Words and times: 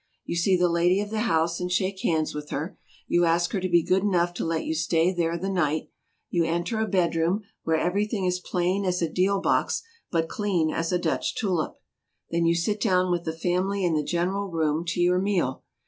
You 0.25 0.35
see 0.35 0.57
the 0.57 0.67
lady 0.67 0.99
of 0.99 1.11
the 1.11 1.19
house 1.29 1.59
and 1.59 1.71
shake 1.71 1.99
hands 1.99 2.33
with 2.33 2.49
her; 2.49 2.75
you 3.07 3.23
ask 3.23 3.51
her 3.51 3.59
to 3.61 3.69
be 3.69 3.83
good 3.83 4.01
enough 4.01 4.33
to 4.33 4.43
let 4.43 4.65
you 4.65 4.73
stay 4.73 5.13
there 5.13 5.37
the 5.37 5.47
night; 5.47 5.91
you 6.31 6.43
enter 6.43 6.79
a 6.79 6.87
bedroom, 6.87 7.43
where 7.65 7.75
everything 7.77 8.25
is 8.25 8.39
plain 8.39 8.83
as 8.83 9.03
a 9.03 9.07
deal 9.07 9.39
box, 9.39 9.83
but 10.09 10.27
clean 10.27 10.71
as 10.73 10.91
a 10.91 10.97
Dutch 10.97 11.35
tulip. 11.35 11.75
Then 12.31 12.47
you 12.47 12.55
sit 12.55 12.81
down 12.81 13.11
with 13.11 13.25
the 13.25 13.31
family 13.37 13.85
in 13.85 13.93
the 13.93 14.01
general 14.01 14.49
room 14.49 14.85
to 14.85 14.99
your 14.99 15.19
meal. 15.19 15.63